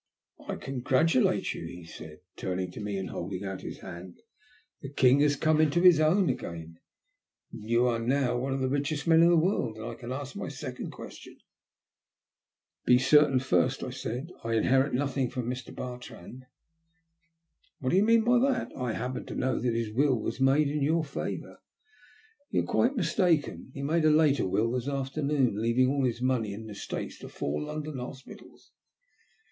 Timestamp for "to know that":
19.27-19.75